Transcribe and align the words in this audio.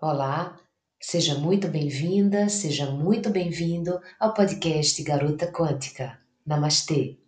Olá, 0.00 0.56
seja 1.00 1.34
muito 1.34 1.66
bem-vinda, 1.66 2.48
seja 2.48 2.88
muito 2.88 3.30
bem-vindo 3.30 4.00
ao 4.20 4.32
podcast 4.32 5.02
Garota 5.02 5.50
Quântica. 5.50 6.20
Namastê. 6.46 7.18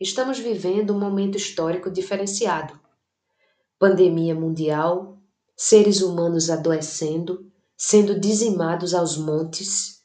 Estamos 0.00 0.40
vivendo 0.40 0.92
um 0.92 0.98
momento 0.98 1.36
histórico 1.36 1.88
diferenciado. 1.88 2.80
Pandemia 3.78 4.34
mundial, 4.34 5.22
seres 5.56 6.02
humanos 6.02 6.50
adoecendo, 6.50 7.48
sendo 7.76 8.18
dizimados 8.18 8.92
aos 8.92 9.16
montes, 9.16 10.02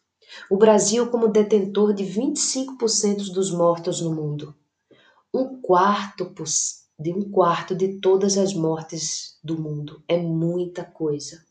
o 0.48 0.58
Brasil 0.58 1.10
como 1.10 1.28
detentor 1.28 1.96
de 1.96 2.04
25% 2.04 3.34
dos 3.34 3.50
mortos 3.50 4.00
no 4.00 4.14
mundo. 4.14 4.56
Um 5.34 5.60
quarto 5.60 6.28
de 7.00 7.12
um 7.12 7.30
quarto 7.32 7.76
de 7.76 8.00
todas 8.00 8.38
as 8.38 8.54
mortes 8.54 9.38
do 9.44 9.60
mundo. 9.60 10.04
É 10.08 10.18
muita 10.18 10.84
coisa. 10.84 11.44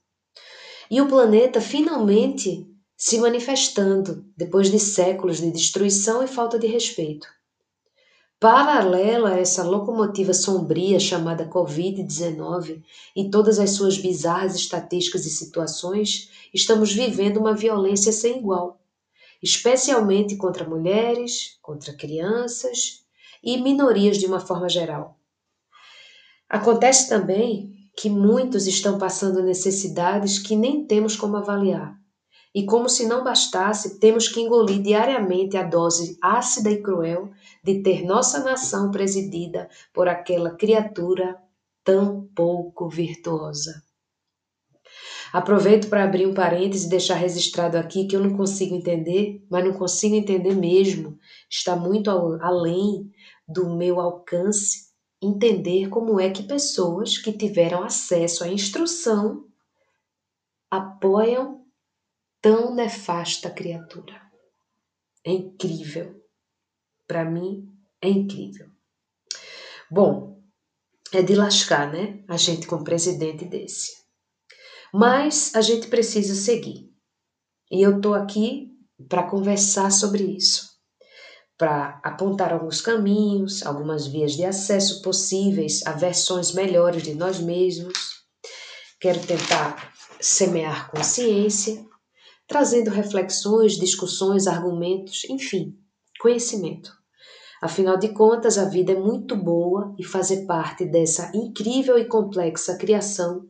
E 0.91 1.01
o 1.01 1.09
planeta 1.09 1.61
finalmente 1.61 2.67
se 2.97 3.19
manifestando 3.19 4.25
depois 4.37 4.71
de 4.71 4.79
séculos 4.79 5.39
de 5.41 5.51
destruição 5.51 6.23
e 6.23 6.29
falta 6.29 6.59
de 6.59 6.67
respeito. 6.67 7.27
Paralela 8.39 9.31
a 9.31 9.39
essa 9.39 9.63
locomotiva 9.63 10.35
sombria 10.35 10.99
chamada 10.99 11.49
Covid-19 11.49 12.83
e 13.15 13.31
todas 13.31 13.59
as 13.59 13.71
suas 13.71 13.99
bizarras 13.99 14.55
estatísticas 14.55 15.25
e 15.27 15.31
situações, 15.31 16.29
estamos 16.53 16.93
vivendo 16.93 17.39
uma 17.39 17.55
violência 17.55 18.13
sem 18.13 18.39
igual, 18.39 18.81
especialmente 19.43 20.37
contra 20.37 20.69
mulheres, 20.69 21.57
contra 21.63 21.93
crianças 21.93 23.05
e 23.43 23.59
minorias 23.59 24.19
de 24.19 24.27
uma 24.27 24.41
forma 24.41 24.69
geral. 24.69 25.22
Acontece 26.53 27.09
também 27.09 27.73
que 27.97 28.11
muitos 28.11 28.67
estão 28.67 28.99
passando 28.99 29.43
necessidades 29.43 30.39
que 30.39 30.55
nem 30.55 30.87
temos 30.87 31.17
como 31.17 31.39
avaliar. 31.39 31.97
E 32.55 32.67
como 32.67 32.91
se 32.91 33.07
não 33.07 33.25
bastasse, 33.25 33.99
temos 33.99 34.29
que 34.29 34.39
engolir 34.39 34.83
diariamente 34.83 35.57
a 35.57 35.63
dose 35.63 36.19
ácida 36.21 36.71
e 36.71 36.83
cruel 36.83 37.31
de 37.65 37.83
ter 37.83 38.05
nossa 38.05 38.45
nação 38.45 38.91
presidida 38.91 39.67
por 39.95 40.09
aquela 40.09 40.51
criatura 40.51 41.39
tão 41.83 42.29
pouco 42.37 42.87
virtuosa. 42.87 43.83
Aproveito 45.33 45.89
para 45.89 46.05
abrir 46.05 46.27
um 46.27 46.35
parêntese 46.35 46.85
e 46.87 46.91
deixar 46.91 47.15
registrado 47.15 47.79
aqui 47.79 48.07
que 48.07 48.15
eu 48.15 48.21
não 48.21 48.37
consigo 48.37 48.75
entender, 48.75 49.43
mas 49.51 49.65
não 49.65 49.73
consigo 49.73 50.15
entender 50.15 50.55
mesmo, 50.55 51.19
está 51.49 51.75
muito 51.75 52.11
além 52.11 53.11
do 53.49 53.75
meu 53.75 53.99
alcance 53.99 54.92
entender 55.23 55.89
como 55.89 56.19
é 56.19 56.31
que 56.31 56.43
pessoas 56.43 57.17
que 57.17 57.33
tiveram 57.33 57.85
acesso 57.85 58.43
à 58.43 58.49
instrução 58.49 59.47
apoiam 60.69 61.65
tão 62.41 62.75
nefasta 62.75 63.51
criatura. 63.51 64.21
É 65.25 65.31
incrível. 65.31 66.21
Para 67.07 67.25
mim, 67.25 67.69
é 68.01 68.09
incrível. 68.09 68.69
Bom, 69.89 70.43
é 71.13 71.23
de 71.23 71.35
lascar, 71.35 71.93
né? 71.93 72.25
A 72.27 72.37
gente 72.37 72.67
com 72.67 72.77
um 72.77 72.85
presidente 72.85 73.45
desse. 73.45 73.93
Mas 74.93 75.55
a 75.55 75.61
gente 75.61 75.87
precisa 75.89 76.35
seguir. 76.35 76.91
E 77.71 77.81
eu 77.81 78.01
tô 78.01 78.15
aqui 78.15 78.73
para 79.09 79.29
conversar 79.29 79.91
sobre 79.91 80.25
isso 80.25 80.72
para 81.63 82.01
apontar 82.03 82.53
alguns 82.53 82.81
caminhos, 82.81 83.65
algumas 83.65 84.05
vias 84.05 84.33
de 84.33 84.45
acesso 84.45 85.01
possíveis 85.01 85.87
a 85.87 85.93
versões 85.93 86.53
melhores 86.53 87.05
de 87.05 87.15
nós 87.15 87.39
mesmos. 87.39 88.25
Quero 89.01 89.25
tentar 89.25 89.95
semear 90.21 90.91
consciência, 90.91 91.87
trazendo 92.49 92.91
reflexões, 92.91 93.75
discussões, 93.75 94.49
argumentos, 94.49 95.23
enfim, 95.31 95.79
conhecimento. 96.19 96.91
Afinal 97.63 97.97
de 97.97 98.09
contas, 98.09 98.59
a 98.59 98.65
vida 98.65 98.91
é 98.91 98.99
muito 98.99 99.37
boa 99.37 99.95
e 99.97 100.03
fazer 100.03 100.47
parte 100.47 100.85
dessa 100.85 101.31
incrível 101.33 101.97
e 101.97 102.07
complexa 102.07 102.77
criação, 102.77 103.47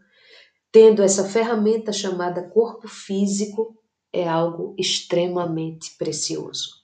tendo 0.70 1.02
essa 1.02 1.24
ferramenta 1.24 1.94
chamada 1.94 2.46
corpo 2.50 2.86
físico, 2.86 3.74
é 4.12 4.28
algo 4.28 4.74
extremamente 4.78 5.96
precioso. 5.96 6.81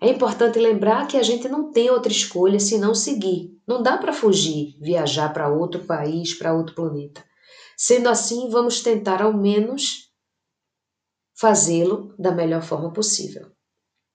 É 0.00 0.08
importante 0.08 0.58
lembrar 0.58 1.06
que 1.06 1.16
a 1.16 1.22
gente 1.22 1.48
não 1.48 1.70
tem 1.70 1.90
outra 1.90 2.12
escolha 2.12 2.60
senão 2.60 2.94
seguir. 2.94 3.56
Não 3.66 3.82
dá 3.82 3.96
para 3.96 4.12
fugir, 4.12 4.76
viajar 4.80 5.32
para 5.32 5.48
outro 5.48 5.84
país, 5.84 6.34
para 6.34 6.54
outro 6.54 6.74
planeta. 6.74 7.24
Sendo 7.76 8.08
assim, 8.08 8.48
vamos 8.48 8.80
tentar 8.80 9.22
ao 9.22 9.32
menos 9.32 10.10
fazê-lo 11.38 12.14
da 12.18 12.32
melhor 12.32 12.62
forma 12.62 12.92
possível. 12.92 13.50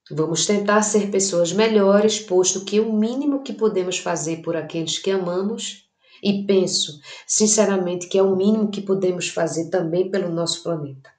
Vamos 0.09 0.45
tentar 0.45 0.81
ser 0.81 1.11
pessoas 1.11 1.53
melhores, 1.53 2.19
posto 2.19 2.65
que 2.65 2.79
o 2.79 2.91
mínimo 2.91 3.43
que 3.43 3.53
podemos 3.53 3.97
fazer 3.97 4.41
por 4.41 4.55
aqueles 4.55 4.97
que 4.97 5.11
amamos, 5.11 5.89
e 6.23 6.45
penso, 6.45 6.99
sinceramente, 7.25 8.07
que 8.07 8.17
é 8.17 8.23
o 8.23 8.35
mínimo 8.35 8.69
que 8.69 8.81
podemos 8.81 9.29
fazer 9.29 9.69
também 9.69 10.09
pelo 10.11 10.29
nosso 10.29 10.61
planeta. 10.63 11.09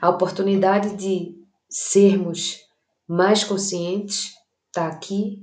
A 0.00 0.08
oportunidade 0.08 0.96
de 0.96 1.34
sermos 1.68 2.67
mais 3.08 3.42
conscientes, 3.42 4.34
está 4.66 4.86
aqui, 4.86 5.42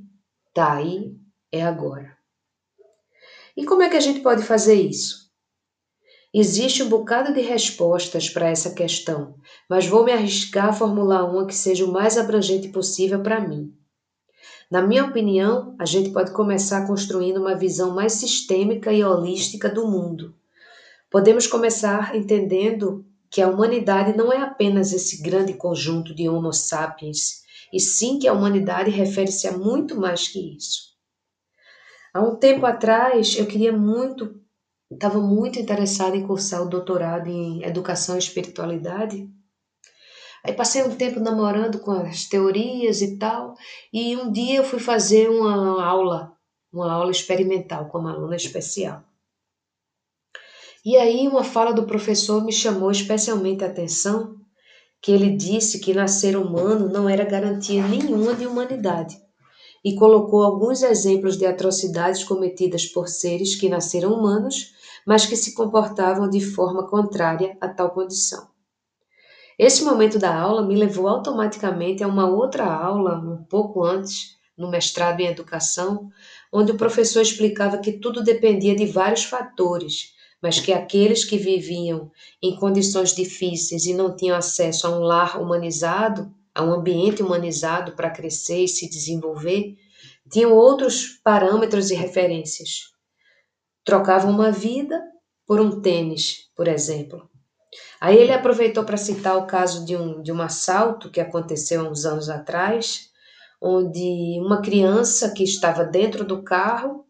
está 0.49 0.73
aí, 0.73 1.17
é 1.51 1.63
agora. 1.63 2.15
E 3.57 3.65
como 3.65 3.81
é 3.81 3.89
que 3.89 3.97
a 3.97 4.01
gente 4.01 4.19
pode 4.19 4.43
fazer 4.43 4.75
isso? 4.75 5.25
Existe 6.31 6.83
um 6.83 6.89
bocado 6.89 7.33
de 7.33 7.41
respostas 7.41 8.29
para 8.29 8.49
essa 8.49 8.73
questão, 8.73 9.35
mas 9.69 9.87
vou 9.87 10.03
me 10.03 10.11
arriscar 10.11 10.67
a 10.67 10.73
formular 10.73 11.23
uma 11.23 11.47
que 11.47 11.55
seja 11.55 11.85
o 11.85 11.91
mais 11.91 12.17
abrangente 12.17 12.67
possível 12.67 13.23
para 13.23 13.39
mim. 13.39 13.73
Na 14.69 14.81
minha 14.81 15.05
opinião, 15.05 15.75
a 15.79 15.85
gente 15.85 16.11
pode 16.11 16.33
começar 16.33 16.85
construindo 16.85 17.37
uma 17.37 17.55
visão 17.55 17.95
mais 17.95 18.13
sistêmica 18.13 18.91
e 18.91 19.03
holística 19.03 19.69
do 19.69 19.87
mundo. 19.87 20.35
Podemos 21.09 21.47
começar 21.47 22.15
entendendo 22.15 23.05
que 23.31 23.41
a 23.41 23.47
humanidade 23.47 24.15
não 24.15 24.31
é 24.31 24.37
apenas 24.37 24.91
esse 24.91 25.21
grande 25.21 25.53
conjunto 25.53 26.13
de 26.13 26.27
Homo 26.27 26.51
sapiens 26.51 27.44
e 27.75 27.80
sim 27.81 28.18
que 28.18 28.25
a 28.25 28.31
humanidade 28.31 28.90
refere-se 28.90 29.50
a 29.50 29.52
muito 29.52 30.00
mais 30.00 30.30
que 30.30 30.56
isso. 30.56 30.96
Há 32.13 32.22
um 32.22 32.38
tempo 32.38 32.66
atrás, 32.66 33.36
eu 33.38 33.46
queria 33.46 33.74
muito, 33.74 34.40
estava 34.90 35.19
muito 35.19 35.59
interessada 35.59 36.16
em 36.16 36.25
cursar 36.25 36.62
o 36.62 36.69
doutorado 36.69 37.28
em 37.28 37.66
Educação 37.66 38.16
e 38.16 38.19
Espiritualidade. 38.19 39.30
Aí 40.41 40.53
passei 40.53 40.84
um 40.84 40.96
tempo 40.96 41.19
namorando 41.19 41.80
com 41.80 41.91
as 41.91 42.24
teorias 42.24 43.02
e 43.02 43.18
tal, 43.19 43.56
e 43.92 44.16
um 44.16 44.31
dia 44.31 44.56
eu 44.56 44.63
fui 44.63 44.80
fazer 44.80 45.30
uma 45.30 45.84
aula, 45.84 46.31
uma 46.72 46.90
aula 46.90 47.12
experimental 47.12 47.90
com 47.90 47.97
uma 47.97 48.13
aluna 48.13 48.38
especial. 48.38 49.03
E 50.86 50.96
aí 50.96 51.28
uma 51.28 51.44
fala 51.44 51.74
do 51.74 51.86
professor 51.86 52.42
me 52.42 52.53
chamou 52.53 52.90
especialmente 52.90 53.66
a 53.66 53.68
atenção, 53.68 54.44
que 55.05 55.11
ele 55.11 55.38
disse 55.38 55.79
que 55.79 55.93
nascer 55.93 56.35
humano 56.35 56.89
não 56.89 57.07
era 57.07 57.23
garantia 57.23 57.88
nenhuma 57.88 58.33
de 58.33 58.47
humanidade, 58.47 59.16
e 59.83 59.93
colocou 59.93 60.41
alguns 60.41 60.81
exemplos 60.81 61.38
de 61.38 61.45
atrocidades 61.45 62.23
cometidas 62.23 62.88
por 62.88 63.07
seres 63.07 63.53
que 63.53 63.69
nasceram 63.69 64.11
humanos, 64.11 64.73
mas 65.05 65.23
que 65.23 65.35
se 65.35 65.53
comportavam 65.53 66.27
de 66.27 66.41
forma 66.41 66.89
contrária 66.89 67.55
a 67.61 67.67
tal 67.67 67.91
condição. 67.91 68.47
Esse 69.59 69.83
momento 69.83 70.17
da 70.17 70.35
aula 70.35 70.65
me 70.65 70.75
levou 70.75 71.07
automaticamente 71.07 72.03
a 72.03 72.07
uma 72.07 72.27
outra 72.27 72.65
aula, 72.65 73.19
um 73.19 73.44
pouco 73.44 73.83
antes, 73.83 74.35
no 74.57 74.71
mestrado 74.71 75.19
em 75.19 75.27
educação, 75.27 76.09
onde 76.51 76.71
o 76.71 76.77
professor 76.77 77.21
explicava 77.21 77.77
que 77.77 77.91
tudo 77.91 78.23
dependia 78.23 78.75
de 78.75 78.88
vários 78.88 79.23
fatores 79.23 80.14
mas 80.45 80.59
que 80.59 80.71
aqueles 80.71 81.25
que 81.25 81.39
viviam 81.39 82.12
em 82.39 82.56
condições 82.56 83.15
difíceis 83.15 83.88
e 83.88 83.95
não 83.95 84.15
tinham 84.15 84.38
acesso 84.38 84.86
a 84.86 84.92
um 84.92 85.00
lar 85.00 85.42
humanizado, 85.42 86.31
a 86.53 86.63
um 86.63 86.71
ambiente 86.71 87.24
humanizado 87.24 87.94
para 87.94 88.12
crescer 88.12 88.63
e 88.63 88.68
se 88.68 88.88
desenvolver, 88.88 89.75
tinham 90.30 90.53
outros 90.53 91.19
parâmetros 91.24 91.89
e 91.89 91.95
referências. 91.95 92.92
Trocavam 93.83 94.30
uma 94.30 94.51
vida 94.51 95.01
por 95.47 95.59
um 95.59 95.81
tênis, 95.81 96.47
por 96.56 96.68
exemplo. 96.68 97.27
Aí 98.00 98.15
ele 98.15 98.31
aproveitou 98.31 98.83
para 98.83 98.97
citar 98.97 99.38
o 99.38 99.47
caso 99.47 99.83
de 99.83 99.97
um, 99.97 100.21
de 100.21 100.31
um 100.31 100.44
assalto 100.44 101.09
que 101.09 101.19
aconteceu 101.19 101.81
há 101.81 101.89
uns 101.89 102.06
anos 102.06 102.30
atrás, 102.30 103.09
onde 103.59 104.39
uma 104.45 104.62
criança 104.62 105.31
que 105.31 105.44
estava 105.44 105.83
dentro 105.83 106.24
do 106.24 106.44
carro 106.44 107.03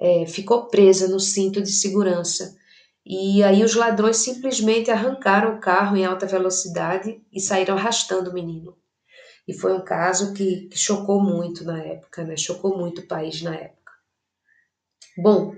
é, 0.00 0.24
ficou 0.24 0.68
presa 0.68 1.06
no 1.06 1.20
cinto 1.20 1.60
de 1.60 1.70
segurança 1.70 2.56
e 3.08 3.42
aí 3.42 3.64
os 3.64 3.74
ladrões 3.74 4.18
simplesmente 4.18 4.90
arrancaram 4.90 5.56
o 5.56 5.60
carro 5.60 5.96
em 5.96 6.04
alta 6.04 6.26
velocidade 6.26 7.22
e 7.32 7.40
saíram 7.40 7.76
arrastando 7.76 8.30
o 8.30 8.34
menino. 8.34 8.76
E 9.48 9.54
foi 9.54 9.72
um 9.74 9.82
caso 9.84 10.34
que, 10.34 10.68
que 10.68 10.78
chocou 10.78 11.20
muito 11.22 11.64
na 11.64 11.82
época, 11.82 12.24
né? 12.24 12.36
Chocou 12.36 12.76
muito 12.78 13.00
o 13.00 13.08
país 13.08 13.42
na 13.42 13.54
época. 13.54 13.92
Bom, 15.16 15.54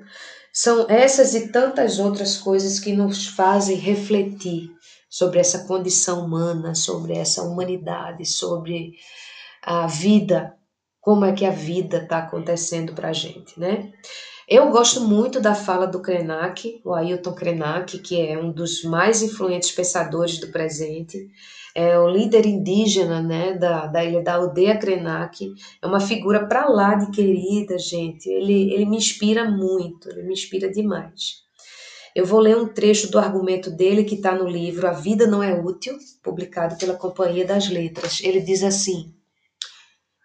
São 0.52 0.86
essas 0.90 1.34
e 1.34 1.52
tantas 1.52 1.98
outras 2.00 2.36
coisas 2.38 2.80
que 2.80 2.92
nos 2.92 3.28
fazem 3.28 3.76
refletir 3.76 4.70
sobre 5.08 5.40
essa 5.40 5.66
condição 5.66 6.24
humana, 6.26 6.74
sobre 6.74 7.14
essa 7.14 7.42
humanidade, 7.42 8.26
sobre 8.26 8.94
a 9.62 9.86
vida, 9.86 10.56
como 11.00 11.24
é 11.24 11.32
que 11.32 11.46
a 11.46 11.50
vida 11.50 11.98
está 11.98 12.18
acontecendo 12.18 12.94
para 12.94 13.10
a 13.10 13.12
gente, 13.12 13.58
né? 13.60 13.92
Eu 14.52 14.68
gosto 14.68 15.02
muito 15.02 15.40
da 15.40 15.54
fala 15.54 15.86
do 15.86 16.02
Krenak, 16.02 16.80
o 16.84 16.92
Ailton 16.92 17.32
Krenak, 17.34 17.96
que 18.00 18.20
é 18.20 18.36
um 18.36 18.50
dos 18.50 18.82
mais 18.82 19.22
influentes 19.22 19.70
pensadores 19.70 20.40
do 20.40 20.48
presente, 20.48 21.30
é 21.72 21.96
o 21.96 22.08
líder 22.08 22.44
indígena 22.46 23.22
né, 23.22 23.52
da, 23.52 23.86
da 23.86 24.04
ilha 24.04 24.20
da 24.20 24.34
aldeia 24.34 24.76
Krenak, 24.76 25.54
é 25.80 25.86
uma 25.86 26.00
figura 26.00 26.48
para 26.48 26.68
lá 26.68 26.96
de 26.96 27.12
querida, 27.12 27.78
gente. 27.78 28.28
Ele, 28.28 28.74
ele 28.74 28.86
me 28.86 28.96
inspira 28.96 29.48
muito, 29.48 30.10
ele 30.10 30.24
me 30.24 30.32
inspira 30.32 30.68
demais. 30.68 31.44
Eu 32.12 32.26
vou 32.26 32.40
ler 32.40 32.56
um 32.56 32.66
trecho 32.66 33.08
do 33.08 33.20
argumento 33.20 33.70
dele 33.70 34.02
que 34.02 34.16
está 34.16 34.34
no 34.34 34.48
livro 34.48 34.88
A 34.88 34.92
Vida 34.92 35.28
Não 35.28 35.44
é 35.44 35.54
Útil, 35.54 35.96
publicado 36.24 36.76
pela 36.76 36.94
Companhia 36.94 37.46
das 37.46 37.68
Letras. 37.68 38.20
Ele 38.20 38.40
diz 38.40 38.64
assim: 38.64 39.14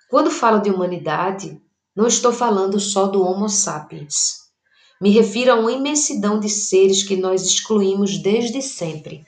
Quando 0.10 0.32
falo 0.32 0.64
de 0.64 0.72
humanidade, 0.72 1.62
não 1.96 2.08
estou 2.08 2.32
falando 2.32 2.80
só 2.80 3.08
do 3.08 3.24
Homo 3.24 3.48
sapiens. 3.48 4.46
Me 5.02 5.12
refiro 5.12 5.52
a 5.52 5.56
uma 5.56 5.72
imensidão 5.72 6.40
de 6.40 6.50
seres 6.50 7.04
que 7.04 7.16
nós 7.16 7.44
excluímos 7.44 8.18
desde 8.18 8.62
sempre. 8.62 9.26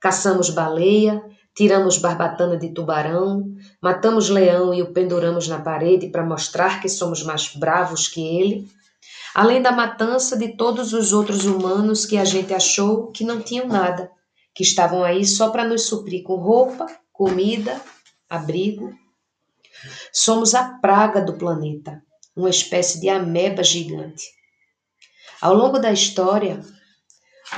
Caçamos 0.00 0.50
baleia, 0.50 1.22
tiramos 1.54 1.98
barbatana 1.98 2.56
de 2.56 2.72
tubarão, 2.72 3.44
matamos 3.82 4.28
leão 4.28 4.72
e 4.72 4.82
o 4.82 4.92
penduramos 4.92 5.48
na 5.48 5.60
parede 5.60 6.08
para 6.08 6.24
mostrar 6.24 6.80
que 6.80 6.88
somos 6.88 7.22
mais 7.22 7.54
bravos 7.54 8.08
que 8.08 8.20
ele 8.20 8.68
além 9.34 9.62
da 9.62 9.72
matança 9.72 10.36
de 10.36 10.56
todos 10.56 10.92
os 10.92 11.12
outros 11.12 11.44
humanos 11.44 12.04
que 12.04 12.16
a 12.16 12.24
gente 12.24 12.52
achou 12.52 13.10
que 13.10 13.24
não 13.24 13.40
tinham 13.40 13.66
nada, 13.66 14.10
que 14.54 14.62
estavam 14.62 15.04
aí 15.04 15.24
só 15.24 15.50
para 15.50 15.64
nos 15.64 15.86
suprir 15.86 16.22
com 16.22 16.36
roupa, 16.36 16.86
comida, 17.12 17.80
abrigo. 18.28 18.92
Somos 20.12 20.54
a 20.54 20.78
praga 20.78 21.20
do 21.20 21.38
planeta, 21.38 22.02
uma 22.36 22.50
espécie 22.50 23.00
de 23.00 23.08
ameba 23.08 23.62
gigante. 23.62 24.24
Ao 25.40 25.54
longo 25.54 25.78
da 25.78 25.92
história, 25.92 26.60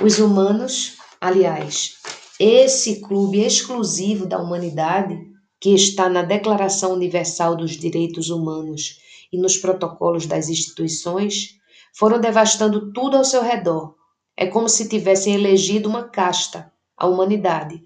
os 0.01 0.19
humanos, 0.19 0.97
aliás, 1.21 1.95
esse 2.39 3.01
clube 3.01 3.41
exclusivo 3.41 4.27
da 4.27 4.39
humanidade, 4.39 5.19
que 5.61 5.75
está 5.75 6.09
na 6.09 6.23
Declaração 6.23 6.93
Universal 6.93 7.57
dos 7.57 7.73
Direitos 7.73 8.31
Humanos 8.31 8.99
e 9.33 9.39
nos 9.39 9.57
protocolos 9.57 10.27
das 10.27 10.49
instituições, 10.49 11.57
foram 11.95 12.21
devastando 12.21 12.93
tudo 12.93 13.17
ao 13.17 13.25
seu 13.25 13.43
redor. 13.43 13.95
É 14.37 14.47
como 14.47 14.69
se 14.69 14.89
tivessem 14.89 15.35
elegido 15.35 15.89
uma 15.89 16.05
casta, 16.05 16.73
a 16.97 17.07
humanidade. 17.07 17.83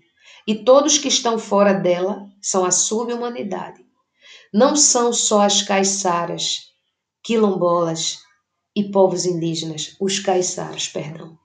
E 0.46 0.54
todos 0.54 0.98
que 0.98 1.08
estão 1.08 1.38
fora 1.38 1.72
dela 1.72 2.26
são 2.40 2.64
a 2.64 2.70
subhumanidade. 2.70 3.85
Não 4.52 4.76
são 4.76 5.12
só 5.12 5.43
as 5.43 5.62
caiçaras, 5.62 6.72
quilombolas 7.22 8.19
e 8.75 8.90
povos 8.90 9.25
indígenas, 9.25 9.96
os 10.00 10.19
caiçaras, 10.19 10.88
perdão. 10.88 11.38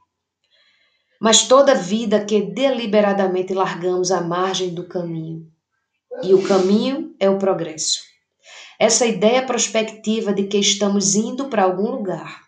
Mas 1.19 1.47
toda 1.47 1.75
vida 1.75 2.25
que 2.25 2.41
deliberadamente 2.41 3.53
largamos 3.53 4.11
à 4.11 4.21
margem 4.21 4.73
do 4.73 4.87
caminho. 4.87 5.51
E 6.23 6.33
o 6.33 6.43
caminho 6.47 7.15
é 7.19 7.29
o 7.29 7.37
progresso. 7.37 7.99
Essa 8.79 9.05
ideia 9.05 9.45
prospectiva 9.45 10.33
de 10.33 10.47
que 10.47 10.57
estamos 10.57 11.15
indo 11.15 11.47
para 11.47 11.63
algum 11.63 11.91
lugar 11.91 12.41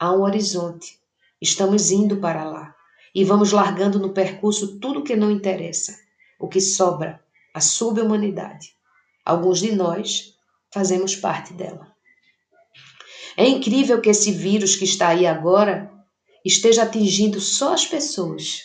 Há 0.00 0.12
um 0.12 0.22
horizonte. 0.22 0.96
Estamos 1.42 1.90
indo 1.90 2.18
para 2.18 2.44
lá. 2.44 2.72
E 3.12 3.24
vamos 3.24 3.50
largando 3.50 3.98
no 3.98 4.12
percurso 4.12 4.78
tudo 4.78 5.02
que 5.02 5.16
não 5.16 5.28
interessa. 5.28 5.98
O 6.38 6.46
que 6.46 6.60
sobra, 6.60 7.20
a 7.52 7.60
subhumanidade. 7.60 8.76
Alguns 9.28 9.60
de 9.60 9.72
nós 9.72 10.32
fazemos 10.72 11.14
parte 11.14 11.52
dela. 11.52 11.86
É 13.36 13.46
incrível 13.46 14.00
que 14.00 14.08
esse 14.08 14.32
vírus 14.32 14.74
que 14.74 14.84
está 14.84 15.08
aí 15.08 15.26
agora 15.26 15.90
esteja 16.42 16.84
atingindo 16.84 17.38
só 17.38 17.74
as 17.74 17.84
pessoas. 17.84 18.62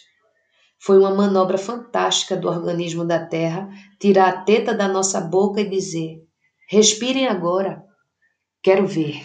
Foi 0.80 0.98
uma 0.98 1.14
manobra 1.14 1.58
fantástica 1.58 2.38
do 2.38 2.48
organismo 2.48 3.04
da 3.04 3.20
Terra 3.26 3.70
tirar 4.00 4.30
a 4.30 4.42
teta 4.44 4.74
da 4.74 4.88
nossa 4.88 5.20
boca 5.20 5.60
e 5.60 5.70
dizer: 5.70 6.22
respirem 6.70 7.28
agora. 7.28 7.84
Quero 8.62 8.88
ver. 8.88 9.22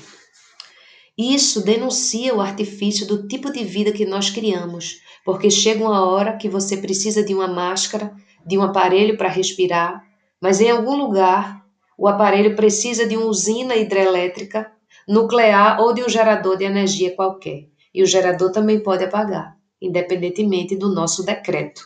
Isso 1.17 1.65
denuncia 1.65 2.35
o 2.35 2.41
artifício 2.41 3.07
do 3.07 3.29
tipo 3.29 3.53
de 3.53 3.63
vida 3.63 3.93
que 3.93 4.05
nós 4.05 4.29
criamos, 4.29 4.97
porque 5.25 5.53
chega 5.53 5.85
uma 5.85 6.05
hora 6.05 6.37
que 6.37 6.49
você 6.49 6.77
precisa 6.79 7.23
de 7.23 7.33
uma 7.33 7.47
máscara, 7.47 8.13
de 8.45 8.59
um 8.59 8.63
aparelho 8.63 9.17
para 9.17 9.29
respirar, 9.29 10.08
mas 10.41 10.61
em 10.61 10.71
algum 10.71 10.97
lugar 10.97 11.65
o 11.97 12.07
aparelho 12.07 12.55
precisa 12.55 13.07
de 13.07 13.17
uma 13.17 13.27
usina 13.27 13.75
hidrelétrica, 13.75 14.71
nuclear 15.07 15.81
ou 15.81 15.93
de 15.93 16.03
um 16.03 16.09
gerador 16.09 16.57
de 16.57 16.65
energia 16.65 17.15
qualquer. 17.17 17.69
E 17.93 18.03
o 18.03 18.07
gerador 18.07 18.53
também 18.53 18.81
pode 18.81 19.03
apagar, 19.03 19.57
independentemente 19.83 20.77
do 20.77 20.95
nosso 20.95 21.25
decreto, 21.25 21.83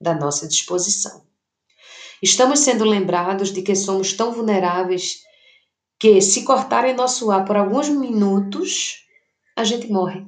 da 0.00 0.14
nossa 0.14 0.48
disposição. 0.48 1.22
Estamos 2.20 2.60
sendo 2.60 2.84
lembrados 2.84 3.52
de 3.52 3.62
que 3.62 3.76
somos 3.76 4.12
tão 4.14 4.32
vulneráveis 4.32 5.22
que 6.00 6.20
se 6.20 6.42
cortarem 6.42 6.94
nosso 6.94 7.30
ar 7.30 7.44
por 7.44 7.56
alguns 7.56 7.88
minutos, 7.88 9.04
a 9.56 9.62
gente 9.62 9.90
morre. 9.90 10.24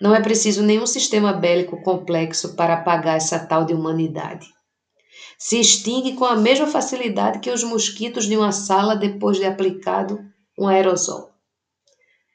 Não 0.00 0.14
é 0.14 0.20
preciso 0.20 0.62
nenhum 0.62 0.86
sistema 0.86 1.32
bélico 1.32 1.80
complexo 1.82 2.56
para 2.56 2.74
apagar 2.74 3.16
essa 3.16 3.38
tal 3.38 3.64
de 3.64 3.72
humanidade. 3.72 4.55
Se 5.38 5.60
extingue 5.60 6.14
com 6.14 6.24
a 6.24 6.36
mesma 6.36 6.66
facilidade 6.66 7.40
que 7.40 7.50
os 7.50 7.62
mosquitos 7.62 8.26
de 8.26 8.36
uma 8.36 8.52
sala 8.52 8.96
depois 8.96 9.36
de 9.36 9.44
aplicado 9.44 10.18
um 10.58 10.66
aerosol. 10.66 11.30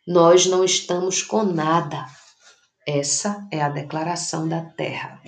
Nós 0.08 0.46
não 0.46 0.64
estamos 0.64 1.24
com 1.24 1.44
nada. 1.44 2.06
Essa 2.88 3.48
é 3.52 3.62
a 3.62 3.70
declaração 3.70 4.48
da 4.48 4.62
Terra. 4.62 5.22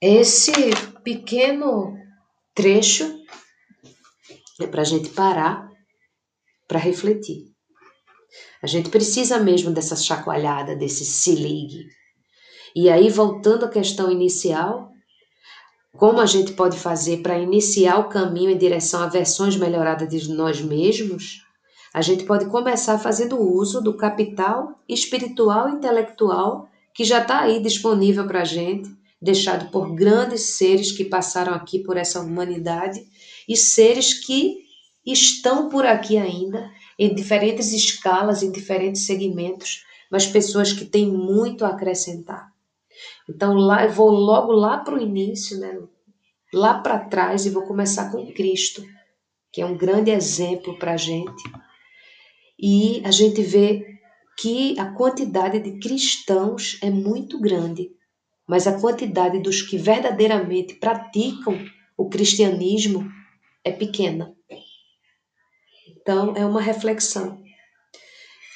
Esse 0.00 0.52
pequeno 1.02 1.96
trecho 2.54 3.18
é 4.60 4.66
para 4.66 4.82
a 4.82 4.84
gente 4.84 5.10
parar 5.10 5.68
para 6.68 6.78
refletir. 6.78 7.44
A 8.62 8.66
gente 8.66 8.90
precisa 8.90 9.38
mesmo 9.38 9.70
dessa 9.70 9.96
chacoalhada, 9.96 10.74
desse 10.74 11.04
se 11.04 11.34
ligue. 11.34 11.86
E 12.74 12.90
aí, 12.90 13.08
voltando 13.08 13.64
à 13.64 13.68
questão 13.68 14.10
inicial, 14.10 14.90
como 15.96 16.20
a 16.20 16.26
gente 16.26 16.52
pode 16.52 16.78
fazer 16.78 17.22
para 17.22 17.38
iniciar 17.38 17.98
o 17.98 18.08
caminho 18.08 18.50
em 18.50 18.58
direção 18.58 19.02
a 19.02 19.06
versões 19.06 19.56
melhoradas 19.56 20.08
de 20.08 20.32
nós 20.32 20.60
mesmos? 20.60 21.42
A 21.92 22.02
gente 22.02 22.24
pode 22.24 22.46
começar 22.46 22.98
fazendo 22.98 23.40
uso 23.40 23.80
do 23.80 23.96
capital 23.96 24.78
espiritual 24.88 25.68
e 25.68 25.72
intelectual 25.72 26.68
que 26.92 27.04
já 27.04 27.22
está 27.22 27.40
aí 27.40 27.60
disponível 27.62 28.26
para 28.26 28.42
a 28.42 28.44
gente, 28.44 28.90
deixado 29.20 29.70
por 29.70 29.94
grandes 29.94 30.56
seres 30.56 30.92
que 30.92 31.04
passaram 31.04 31.54
aqui 31.54 31.78
por 31.78 31.96
essa 31.96 32.20
humanidade 32.20 33.06
e 33.48 33.56
seres 33.56 34.14
que 34.14 34.58
estão 35.04 35.68
por 35.68 35.86
aqui 35.86 36.16
ainda, 36.16 36.70
em 36.98 37.14
diferentes 37.14 37.72
escalas, 37.72 38.42
em 38.42 38.50
diferentes 38.50 39.06
segmentos, 39.06 39.84
mas 40.10 40.26
pessoas 40.26 40.72
que 40.72 40.84
têm 40.84 41.06
muito 41.06 41.64
a 41.64 41.68
acrescentar. 41.68 42.55
Então 43.28 43.54
lá 43.54 43.84
eu 43.84 43.90
vou 43.90 44.10
logo 44.10 44.52
lá 44.52 44.78
para 44.78 44.94
o 44.94 45.00
início, 45.00 45.58
né? 45.58 45.78
lá 46.52 46.78
para 46.78 46.98
trás 46.98 47.44
e 47.44 47.50
vou 47.50 47.62
começar 47.66 48.10
com 48.10 48.32
Cristo, 48.32 48.82
que 49.52 49.60
é 49.60 49.66
um 49.66 49.76
grande 49.76 50.10
exemplo 50.10 50.78
para 50.78 50.92
a 50.92 50.96
gente. 50.96 51.42
E 52.58 53.02
a 53.04 53.10
gente 53.10 53.42
vê 53.42 53.84
que 54.38 54.78
a 54.78 54.92
quantidade 54.92 55.58
de 55.58 55.78
cristãos 55.78 56.78
é 56.82 56.90
muito 56.90 57.40
grande, 57.40 57.90
mas 58.48 58.66
a 58.66 58.80
quantidade 58.80 59.38
dos 59.40 59.62
que 59.62 59.76
verdadeiramente 59.76 60.74
praticam 60.74 61.58
o 61.96 62.08
cristianismo 62.08 63.06
é 63.64 63.72
pequena. 63.72 64.34
Então, 65.88 66.36
é 66.36 66.46
uma 66.46 66.60
reflexão. 66.60 67.42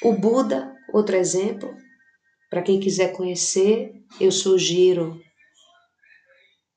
O 0.03 0.13
Buda, 0.13 0.73
outro 0.93 1.15
exemplo, 1.15 1.69
para 2.51 2.61
quem 2.61 2.81
quiser 2.81 3.13
conhecer, 3.13 3.93
eu 4.19 4.29
sugiro 4.29 5.21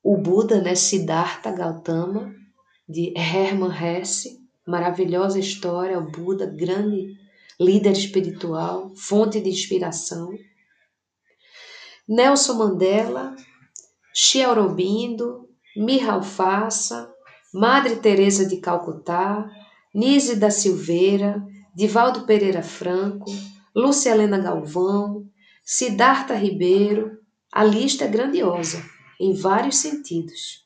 o 0.01 0.17
Buda, 0.17 0.63
né, 0.63 0.77
Siddhartha 0.77 1.51
Gautama, 1.51 2.33
de 2.89 3.13
Hermann 3.17 3.73
Hesse, 3.73 4.39
maravilhosa 4.65 5.37
história, 5.41 5.99
o 5.99 6.09
Buda, 6.09 6.47
grande 6.47 7.17
líder 7.59 7.91
espiritual, 7.91 8.93
fonte 8.95 9.41
de 9.41 9.51
inspiração. 9.51 10.31
Nelson 12.09 12.55
Mandela, 12.55 13.35
Xia 14.15 14.47
Aurobindo, 14.47 15.49
Fassa, 16.23 17.13
Madre 17.53 17.97
Teresa 17.97 18.47
de 18.47 18.59
Calcutá, 18.59 19.51
Nise 19.93 20.37
da 20.37 20.51
Silveira, 20.51 21.45
Divaldo 21.75 22.27
Pereira 22.27 22.63
Franco, 22.63 23.33
Lúcia 23.75 24.11
Helena 24.11 24.39
Galvão, 24.39 25.27
Siddhartha 25.65 26.35
Ribeiro. 26.35 27.19
A 27.51 27.65
lista 27.65 28.05
é 28.05 28.09
grandiosa, 28.09 28.85
em 29.19 29.33
vários 29.33 29.77
sentidos. 29.77 30.63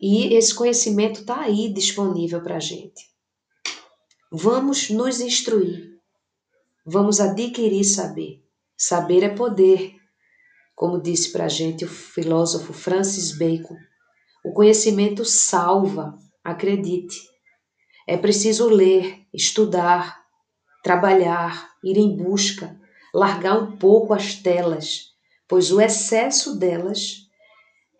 E 0.00 0.34
esse 0.34 0.52
conhecimento 0.52 1.20
está 1.20 1.42
aí 1.42 1.72
disponível 1.72 2.42
para 2.42 2.56
a 2.56 2.60
gente. 2.60 3.08
Vamos 4.32 4.90
nos 4.90 5.20
instruir, 5.20 6.00
vamos 6.84 7.20
adquirir 7.20 7.84
saber. 7.84 8.42
Saber 8.76 9.22
é 9.22 9.28
poder, 9.28 9.94
como 10.74 11.00
disse 11.00 11.30
para 11.30 11.44
a 11.44 11.48
gente 11.48 11.84
o 11.84 11.88
filósofo 11.88 12.72
Francis 12.72 13.38
Bacon. 13.38 13.76
O 14.44 14.52
conhecimento 14.52 15.24
salva, 15.24 16.18
acredite. 16.42 17.16
É 18.08 18.16
preciso 18.16 18.68
ler, 18.68 19.24
estudar, 19.32 20.24
trabalhar, 20.82 21.70
ir 21.84 21.96
em 21.96 22.16
busca, 22.16 22.81
largar 23.12 23.58
um 23.58 23.76
pouco 23.76 24.14
as 24.14 24.34
telas, 24.34 25.12
pois 25.46 25.70
o 25.70 25.80
excesso 25.80 26.58
delas 26.58 27.28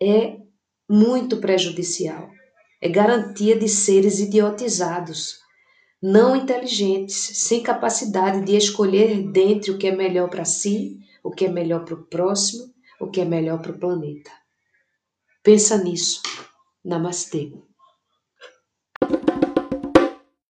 é 0.01 0.37
muito 0.89 1.37
prejudicial. 1.37 2.29
É 2.81 2.89
garantia 2.89 3.57
de 3.57 3.69
seres 3.69 4.19
idiotizados, 4.19 5.39
não 6.01 6.35
inteligentes, 6.35 7.15
sem 7.15 7.63
capacidade 7.63 8.43
de 8.43 8.57
escolher 8.57 9.31
dentre 9.31 9.71
o 9.71 9.77
que 9.77 9.87
é 9.87 9.95
melhor 9.95 10.29
para 10.29 10.43
si, 10.43 10.97
o 11.23 11.31
que 11.31 11.45
é 11.45 11.49
melhor 11.49 11.85
para 11.85 11.93
o 11.93 12.03
próximo, 12.03 12.73
o 12.99 13.09
que 13.09 13.21
é 13.21 13.25
melhor 13.25 13.61
para 13.61 13.71
o 13.71 13.79
planeta. 13.79 14.31
Pensa 15.41 15.77
nisso. 15.77 16.21
Namastê. 16.83 17.53